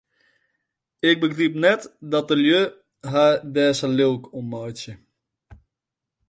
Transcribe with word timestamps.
Ik 1.09 1.15
begryp 1.19 1.53
net 1.63 1.81
dat 2.11 2.25
de 2.29 2.37
lju 2.43 2.61
har 3.11 3.33
dêr 3.55 3.73
sa 3.79 3.87
lilk 3.97 4.23
om 4.37 4.45
meitsje. 4.53 4.93